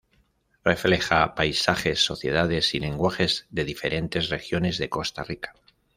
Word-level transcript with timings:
Refleja 0.65 1.35
paisajes, 1.35 2.03
sociedades, 2.03 2.73
y 2.73 2.79
lenguajes 2.79 3.45
de 3.51 3.65
diferentes 3.65 4.29
regiones 4.29 4.79
de 4.79 4.89
Costa 4.89 5.23
Rica. 5.23 5.53